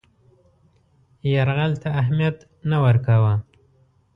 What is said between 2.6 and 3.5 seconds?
نه ورکاوه.